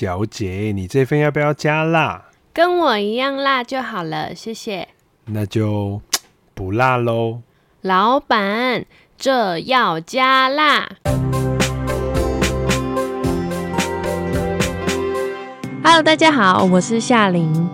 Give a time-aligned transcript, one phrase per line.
[0.00, 2.22] 小姐，你这份要不要加辣？
[2.54, 4.88] 跟我一样辣就好了，谢谢。
[5.26, 6.00] 那就
[6.54, 7.40] 不辣喽。
[7.82, 8.86] 老板，
[9.18, 10.88] 这要加辣。
[15.84, 17.68] Hello，大家好，我是夏琳。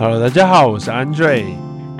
[0.00, 1.44] Hello，大家好，我是 Andre。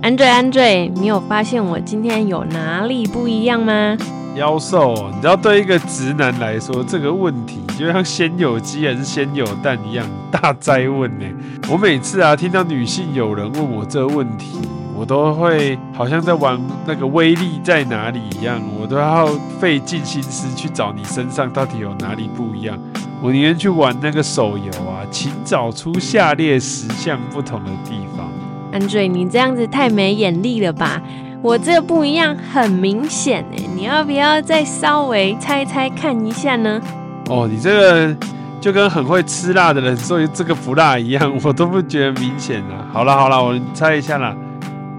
[0.03, 3.97] Andre，Andre，你有发现我今天有哪里不一样吗？
[4.35, 11.25] 妖兽，你知道对一个直男来说，这个问题就像先有鸡还是先有蛋一样大哉问呢。
[11.71, 14.59] 我每次啊听到女性有人问我这问题，
[14.97, 19.29] 我都会好像在玩那个威力在哪里一样，我都要
[19.61, 22.77] 费尽心思去找你身上到底有哪里不一样。
[23.23, 28.29] 我宁愿去玩那个手游啊，请找出下列十项不同的地方。
[28.73, 31.01] 安瑞你这样子太没眼力了吧？
[31.41, 36.83] 我这不一样，很明显哎，你要不要再稍微猜猜看一下呢？
[37.29, 38.17] 哦，你这个
[38.61, 42.87] 就跟很会吃辣的人说这个不辣一样，我都不觉得明显啊。
[42.93, 44.35] 好了好了，我猜一下啦，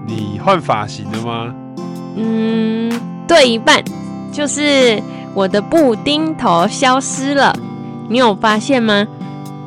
[0.06, 1.54] 你换发型了吗？
[2.16, 2.90] 嗯，
[3.26, 3.82] 对一半，
[4.32, 5.00] 就是
[5.34, 7.54] 我的布丁头消失了，
[8.08, 9.06] 你有发现吗？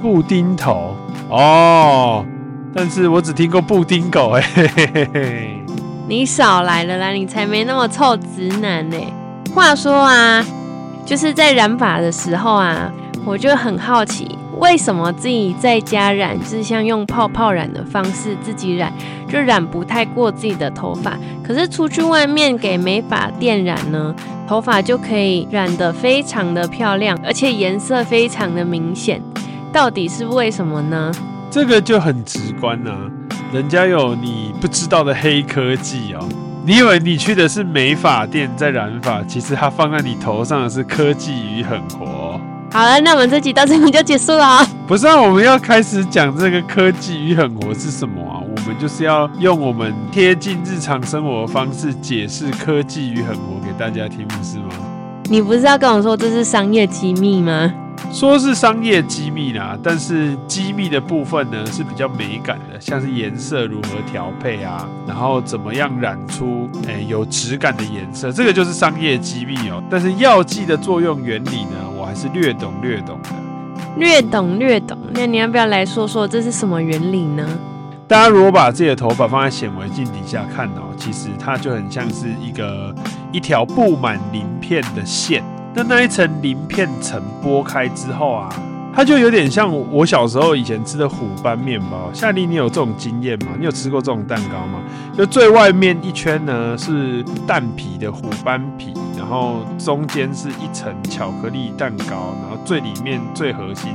[0.01, 0.95] 布丁头
[1.29, 2.25] 哦，
[2.73, 5.65] 但是我只听过布丁狗哎，嘿嘿嘿嘿。
[6.05, 7.09] 你少来了啦！
[7.11, 8.97] 你才没那么臭直男呢。
[9.55, 10.45] 话说啊，
[11.05, 12.91] 就是在染发的时候啊，
[13.25, 18.91] 我就很好奇，为什么自己在家染，就是像用泡泡染的方式自己染，
[19.27, 21.17] 就染不太过自己的头发。
[21.43, 24.15] 可是出去外面给美发店染呢，
[24.47, 29.21] 头发就可以染得非常的漂亮，而且颜色非常的明显。
[29.71, 31.11] 到底是为什么呢？
[31.51, 32.97] 这个就很直观啊。
[33.51, 36.27] 人家有你不知道的黑科技哦！
[36.65, 42.39] 你以为你去的是美发店在染发，其实它放在你头上的是科技与狠活。
[42.71, 44.65] 好了，那我们这集到这里就结束了。
[44.87, 48.39] 不是啊，我们要开始讲这个科技与狠活是什么啊？
[48.39, 54.69] 我们就是要用我们贴近日常生活的方式解释科技与狠活给大家听，不是吗？
[55.25, 57.73] 你不是要跟我说这是商业机密吗？
[58.11, 73.29] 说是商业机密啦，但是机密的部分呢是比较美感的，像是颜色如何调配啊，然后怎么样染出诶、有质感的颜色，这个就是商业机密哦、但是药剂的作用原理呢，我还是略懂略懂的。
[73.97, 77.47] 略懂略懂，那你要不要来说说这是什么原理呢？
[78.07, 82.93] 大家如果把自己的头发放在显微镜底下看哦、其实它就很像是一个
[83.31, 85.43] 一条布满鳞片的线。
[85.75, 88.47] 那那一层鳞片层剥开之后啊，
[88.95, 92.11] 它就有点像我小时候以前吃的虎斑面包。
[92.13, 93.53] 夏丽，你有这种经验吗？
[93.57, 94.79] 你有吃过这种蛋糕吗？
[95.17, 103.93] 就最外面一圈呢是蛋皮的虎斑皮，然后中间是一层巧克力蛋糕，然后最里面最核心，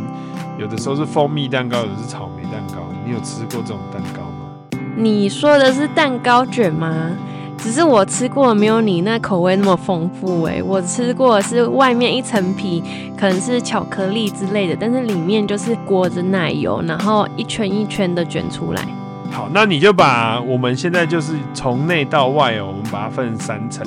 [0.58, 2.82] 有的时候是蜂蜜蛋糕，有的是草莓蛋糕。
[3.06, 4.80] 你有吃过这种蛋糕吗？
[4.96, 7.12] 你说的是蛋糕卷吗？
[7.58, 12.82] 只是我吃过没有你那口味那么丰富诶，我吃过是外面一层皮，
[13.18, 18.82] 可能是巧克力之类的，但是里面就是裹着奶油，然后一圈一圈的卷出来。
[19.30, 23.86] 好，那你就把我们现在就是从内到外哦，我们把它分成三层，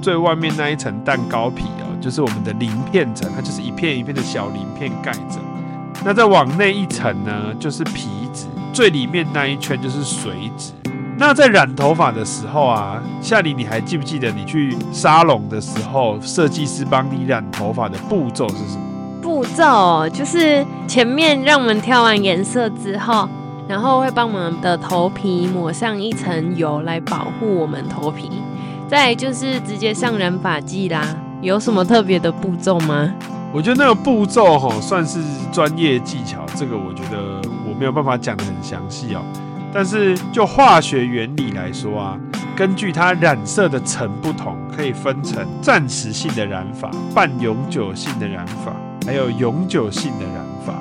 [0.00, 5.38] 最外面那一层蛋糕皮哦，就是我们的鳞片层，它就是一片一片的小鳞片盖着。
[6.04, 10.72] 那再往内一层呢，就是皮质，最里面那一圈就是水质。
[11.20, 19.20] 那在染头发的时候啊，夏琳，你还记不记得你去沙龙的时候，设计师帮你染头发的步骤是什么？
[19.20, 23.28] 步骤就是前面让我们挑完颜色之后，
[23.66, 28.30] 然后会帮我们的头皮抹上一层油来保护我们头皮，
[28.86, 31.04] 再就是直接上染发剂啦。
[31.42, 33.12] 有什么特别的步骤吗？
[33.52, 35.18] 我觉得那个步骤哈算是
[35.50, 39.22] 专业技巧，这个我觉得我没有办法讲得很详细哦。
[39.72, 42.18] 但是就化学原理来说啊，
[42.56, 48.72] 根据它染色的层不同，可以分成暂时性的染法、半永久性的染法，
[49.06, 50.74] 还有永久性的染法。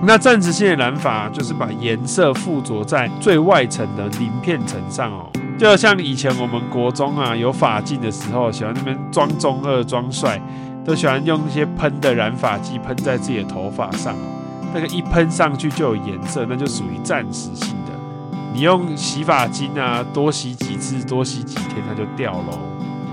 [0.00, 10.40] 那暂时性的染法就是把颜色附着在最外层的鳞片层上哦，就像以前我们国中啊有发镜的时候，喜欢那边装中二装帅，
[10.84, 17.97] 都喜欢用一些喷的染发剂喷在自己的头发上哦，那个一喷上去就有颜色，那就属于暂时性的。
[18.52, 22.58] 你用洗发精啊，多洗几次，多洗几天，它就掉喽。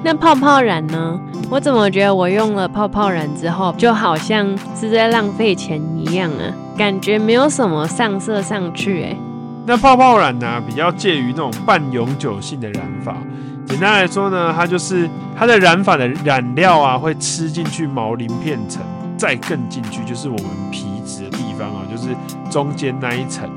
[0.03, 1.19] 那泡泡染呢？
[1.49, 4.47] 我怎么觉得我用了泡泡染之后，就好像
[4.79, 6.53] 是在浪费钱一样啊？
[6.77, 9.17] 感觉没有什么上色上去哎、欸。
[9.65, 13.17] 那泡泡染呢，比较介于那种半永久性的染法。
[13.65, 18.83] 简单来说呢，它就是它的染法的染料啊，会吃进去毛鳞片层，
[19.17, 21.45] 再更进去就是我们皮脂的地方。
[21.55, 22.09] 方哦，就是
[22.51, 23.49] 中间那一层。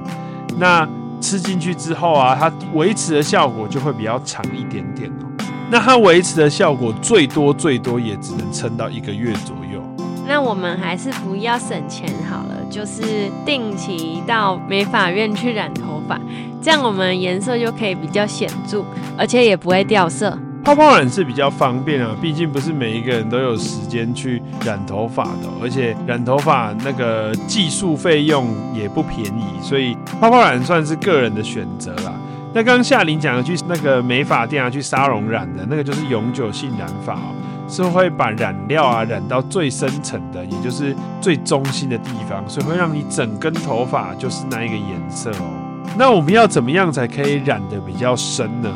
[0.57, 0.89] 那
[1.21, 5.27] 吃进去之后啊，它维持的效果就会比较长一点点哦。
[5.71, 9.83] 那它维持的效果最多最多也只能撑到一个月左右。
[10.27, 16.21] 那我们还是不要省钱好了，就是定期到美发院去染头发，
[16.63, 18.85] 这样我们颜色就可以比较显著，
[19.17, 20.39] 而且也不会掉色。
[20.69, 32.13] 泡泡染是比较方便啊，毕竟不是每一个人都有时间去染头发的，而且染头发那个技术费用也不便宜，所以泡泡染算是个人的选择啦。
[32.53, 37.33] 那刚刚夏琳讲的去那个美发店啊，去沙龙染的那个就是永久性染发哦，
[37.67, 45.49] 是会把染料啊染到最深层的，也就是最中心的地方，所以会让你整根头发就是那一个颜色哦。
[45.97, 48.71] 那我们要怎么样才可以染得比较深呢？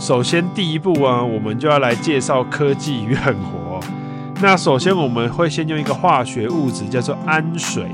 [0.00, 3.78] 首先第一步啊，我们就要来介绍科技与狠活。
[4.40, 7.84] 那首先我们会先用一个化学物质叫做氨水，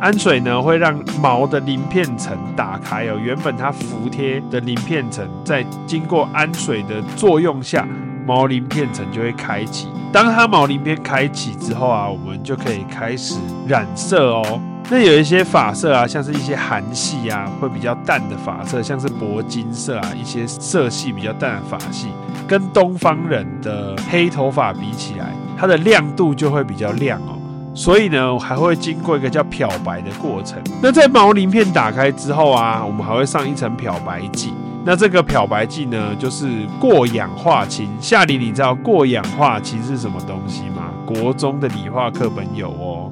[0.00, 3.16] 氨水呢会让毛的鳞片层打开哦。
[3.22, 7.86] 原本它服帖的鳞片层，在经过氨水的作用下，
[8.26, 9.86] 毛鳞片层就会开启。
[10.12, 14.60] 当它毛鳞片开启之后啊，我们就可以开始染色哦。
[14.90, 22.08] 那有一些发色啊，像是一些韩系啊，会比较淡的发色，像是铂金色啊，一些色系比较淡的发系，
[22.46, 27.38] 跟东方人的黑头发比起来，它的亮度就会比较亮哦。
[27.74, 30.62] 所以呢，还会经过一个叫漂白的过程。
[30.80, 34.52] 那在毛鳞片打开之后啊，我们还会上一层漂白剂。
[34.84, 36.46] 那这个漂白剂呢，就是
[36.78, 37.88] 过氧化氢。
[37.98, 40.90] 夏琳，你知道过氧化氢是什么东西吗？
[41.06, 43.08] 国中的理化课本有哦。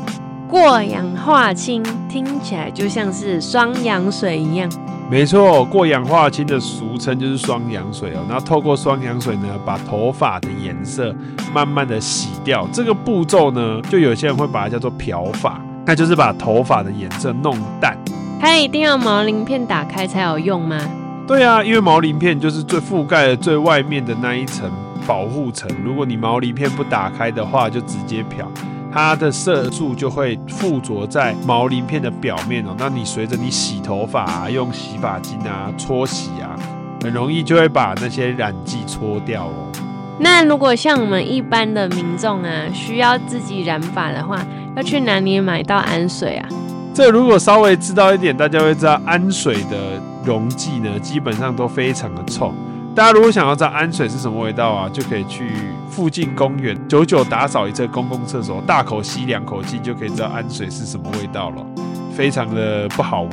[0.52, 4.70] 过氧化氢听起来就像是双氧水一样。
[5.10, 8.20] 没错，过氧化氢的俗称就是双氧水哦。
[8.28, 11.16] 然后透过双氧水呢，把头发的颜色
[11.54, 12.69] 慢慢的洗掉。
[12.70, 17.96] 这个步骤呢，就有些人会把它叫做漂发，那就是把头发的颜色弄淡。
[18.38, 20.78] 它一定要毛鳞片打开才有用吗？
[21.26, 24.70] 对啊，因为毛鳞片就是最覆盖的最外面的那一层
[25.06, 25.66] 保护层。
[25.82, 28.46] 如果你毛鳞片不打开的话，就直接漂。
[28.93, 36.55] 它的色素就会附着在毛鳞片的表面哦，那你随着你洗头发啊，用洗发精啊搓洗啊，
[37.03, 39.73] 很容易就会把那些染剂搓掉哦。
[40.19, 44.44] 那如果像我们一般的民众啊，需要自己染发的话，
[44.77, 46.49] 要去哪里买到氨水啊？
[46.93, 52.53] 这如果稍微知道一点，大家会知道氨水的溶剂呢，基本上都非常的臭。
[52.94, 55.49] 大家如果想要知道氨水是什么味道啊，就可以去
[55.89, 61.67] 附近公园久久打扫一次公共厕所，大口吸两口气，就可以知道氨水是什么味道了，
[62.15, 63.31] 非常的不好闻。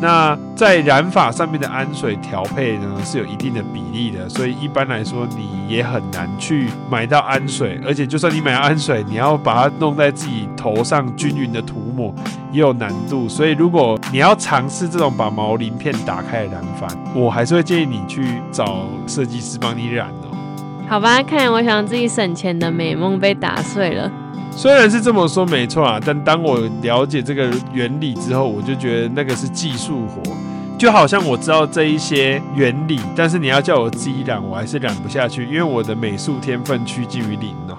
[0.00, 12.14] 那在染发上面的氨水调配呢，是有一定的比例的，所以一般来说你也很难去买到氨水，而且就算你买氨水，你要把它弄在自己头上均匀的涂抹
[12.52, 13.28] 也有难度。
[13.28, 20.34] 所以如果你要尝试这种把毛鳞片打开的染发，我还是会建议你去找设计师帮你染哦。
[20.88, 24.10] 好吧，看来我想自己省钱的美梦被打碎了。
[24.50, 30.22] 虽然是这么说没错啊，但当我了解这个原理之后，我就觉得那个是技术活，
[30.78, 37.76] 就好像我知道这一些原理，但是你要叫我自己染，我还是染不下去，因为我的美术天分趋近于零哦。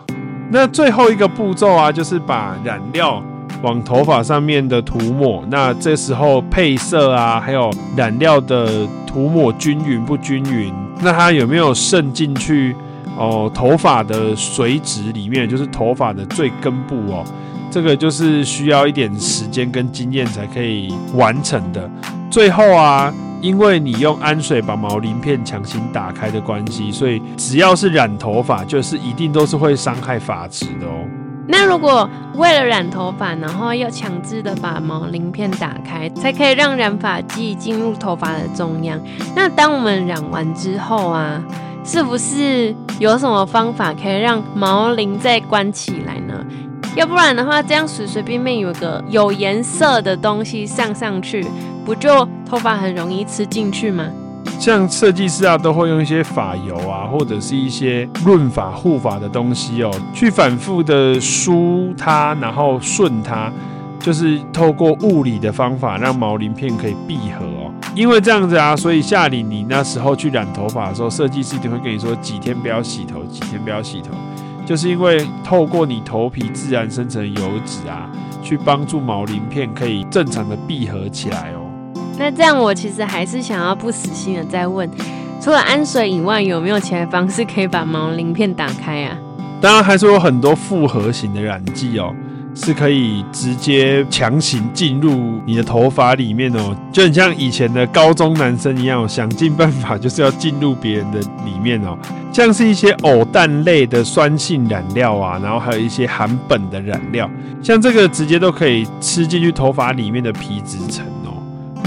[0.51, 3.21] 那最后一个步骤啊，就是把染料
[3.61, 12.75] 往头发上面的涂抹，那这时候配色啊，还有染料的涂抹均匀不均匀，那它有没有渗进去？
[13.17, 17.25] 哦，头发的髓质里面就是头发的最根部哦，
[17.69, 21.89] 这个就是需要一点时间跟经验才可以完成的。
[22.31, 31.03] 最后啊，因为你用氨水把毛鳞片强行打开的关系，所以只要是染头发，就是一定都是会伤害发质的哦。
[31.51, 39.01] 那如果为了染头发，然后要强制的把毛鳞片打开，才可以让染发剂进入头发的中央，
[39.35, 41.43] 那当我们染完之后啊，
[41.83, 46.45] 是不是有什么方法可以让毛鳞再关起来呢？
[46.95, 51.45] 要不然的话，这样随随便便有个有颜色的东西上上去，
[51.83, 54.05] 不就头发很容易吃进去吗？
[54.59, 63.49] 像设计师啊，都会用一些发油啊，或者是一些润发护发的东西哦，去反复的梳它，然后顺它，
[64.01, 67.71] 就是透过物理的方法让毛鳞片可以闭合哦。
[67.95, 74.09] 因为这样子啊，所以夏里，你那时候去染头发的时候，设计师就会跟你说几天不要洗头，几天不要洗头，
[74.65, 78.09] 就是因为透过你头皮自然生成油脂啊，
[78.43, 81.58] 去帮助毛鳞片可以正常的闭合起来哦。
[82.19, 84.87] 那这样我其实还是想要不死心的再问，
[85.41, 89.17] 除了氨水以外，有没有其他方式可以把毛鳞片打开啊？
[89.61, 92.13] 当然还是有很多复合型的染剂哦。
[92.55, 101.97] 是可以直接强行进入你的头发里面哦，就很像以前的高中男生一样，想尽办法就是要进入别人的里面哦。
[102.33, 107.29] 像是一些偶氮类的酸性染料啊，然后还有一些含苯的染料，
[107.61, 111.05] 像这个直接都可以吃进去头发里面的皮质层。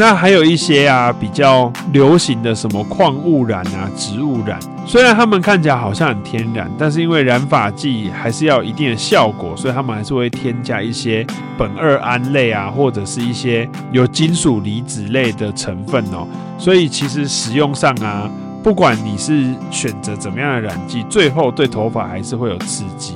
[0.05, 11.25] 那还有一些啊，比较流行的什么矿物染啊、植物染，虽然它们看起来好像很天然，但是因为染发剂还是要有一定的效果，所以他们还是会添加一些
[11.57, 16.27] 苯二胺类啊，或者是一些有金属离子类的成分哦。
[16.59, 18.29] 所以其实使用上啊，
[18.61, 23.15] 不管你是选择怎么样的染剂，最后对头发还是会有刺激。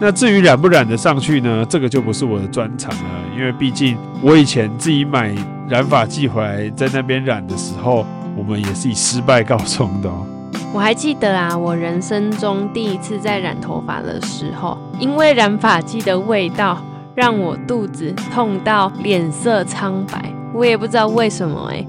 [0.00, 1.66] 那至于染不染得上去呢？
[1.68, 5.34] 这个就不是我的专长了，因为毕竟我以前自己买
[5.68, 10.08] 染发剂回来在那边染的时候，我们也是以失败告终的。
[10.72, 16.78] 我还记得啊，我人生中第一次在染头发的时候，因为染发剂的味道
[17.14, 21.84] 让我肚子痛到脸色苍白，我也不知道为什么哎。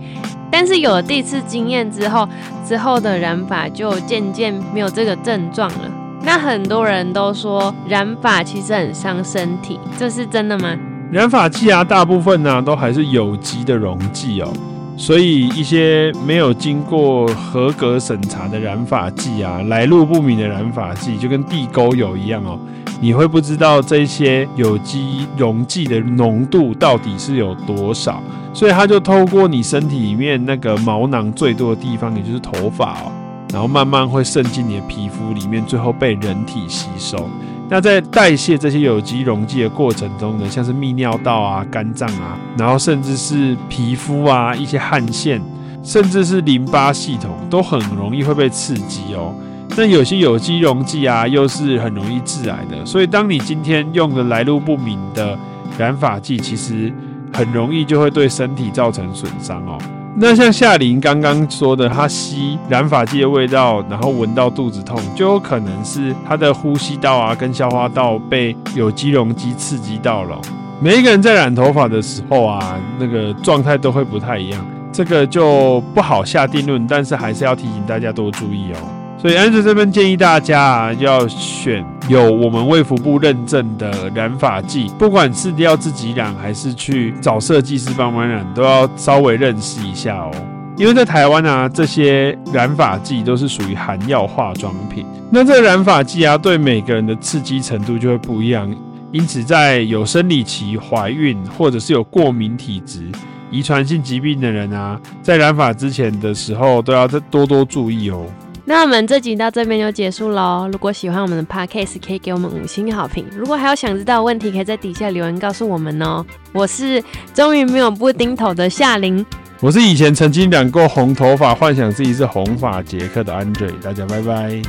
[0.50, 2.28] 但是有了第一次经验之后，
[2.66, 5.92] 之后的染发就渐渐没有这个症状了。
[6.22, 10.78] 那很多人都说染发其实很伤身体，这是真的吗？
[11.12, 14.54] 染发剂啊，大部分呢、都还是有机的溶剂哦，
[14.96, 22.60] 所以一些没有经过合格审查的染发剂啊，来路不明的染发剂，就跟地沟油一样哦，
[23.02, 28.22] 你会不知道这些有机溶剂的浓度到底是有多少，
[28.54, 33.12] 所以它就透过你身体里面那个毛囊最多的地方，也就是头发哦。
[33.52, 37.30] 然后慢慢会渗进你的皮肤里面，最后被人体吸收。
[37.72, 45.40] 那在代谢这些有机溶剂的过程中呢，像是泌尿道啊、肝脏啊，然后甚至是皮肤啊、一些汗腺，
[45.84, 49.36] 甚至是淋巴系统，都很容易会被刺激哦。
[49.78, 52.84] 那有些有机溶剂啊，又是很容易致癌的。
[52.86, 55.38] 所以当你今天用的来路不明的
[55.78, 56.92] 染发剂，其实
[57.32, 59.78] 很容易就会对身体造成损伤哦。
[60.16, 70.38] 那像夏琳刚刚说的，她吸染发剂的味道，然后闻到肚子痛，就有可能是她的呼吸道啊跟消化道被有机溶剂刺激到了。
[70.82, 78.99] 每一个人在染头发的时候啊，那个状态都会不太一样，这个就不好下定论，但是还是要提醒大家多注意哦。
[79.22, 90.32] 所以安子这边建议大家啊，要选有我们卫福部认证的染发剂，不管是要自己染还是去找设计师帮忙染，都要稍微认识一下哦。
[90.78, 98.74] 因为在台湾啊，这些染发剂都是属于含药化妆品，那这个染发剂啊，对每个人的刺激程度就会不一样，
[99.12, 103.06] 因此在有生理期、怀孕或者是有过敏体质、
[103.52, 108.26] 遗传性疾病的人啊，在染发之前的时候，都要多多注意哦。
[108.70, 110.70] 那我们这集到这边就结束喽。
[110.72, 113.26] 如果喜欢我们的 podcast，可以给我们五星好评。
[113.36, 116.24] 如果还有想知道的问题，可以在底下留言告诉我们哦。
[116.54, 119.26] 我是终于没有布丁头的夏琳，
[119.60, 123.72] 我是以前曾经染过红头发，幻想自己是红发杰克的安瑞。
[123.82, 124.62] 大家拜拜。